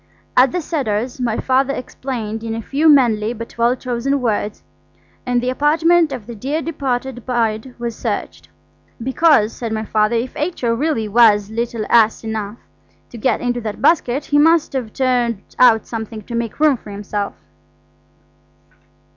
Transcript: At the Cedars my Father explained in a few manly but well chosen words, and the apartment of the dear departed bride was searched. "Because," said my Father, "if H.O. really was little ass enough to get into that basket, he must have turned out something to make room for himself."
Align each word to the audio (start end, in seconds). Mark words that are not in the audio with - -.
At 0.35 0.51
the 0.51 0.61
Cedars 0.61 1.21
my 1.21 1.37
Father 1.37 1.75
explained 1.75 2.43
in 2.43 2.55
a 2.55 2.61
few 2.63 2.89
manly 2.89 3.33
but 3.33 3.55
well 3.59 3.75
chosen 3.75 4.19
words, 4.19 4.63
and 5.27 5.43
the 5.43 5.51
apartment 5.51 6.11
of 6.11 6.25
the 6.25 6.33
dear 6.33 6.59
departed 6.59 7.23
bride 7.23 7.75
was 7.77 7.95
searched. 7.95 8.49
"Because," 9.03 9.53
said 9.53 9.71
my 9.71 9.85
Father, 9.85 10.15
"if 10.15 10.35
H.O. 10.35 10.73
really 10.73 11.07
was 11.07 11.51
little 11.51 11.85
ass 11.87 12.23
enough 12.23 12.57
to 13.11 13.19
get 13.19 13.41
into 13.41 13.61
that 13.61 13.79
basket, 13.79 14.25
he 14.25 14.39
must 14.39 14.73
have 14.73 14.91
turned 14.91 15.43
out 15.59 15.85
something 15.85 16.23
to 16.23 16.33
make 16.33 16.59
room 16.59 16.77
for 16.77 16.89
himself." 16.89 17.35